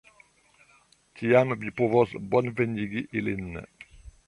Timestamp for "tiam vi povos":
1.19-2.17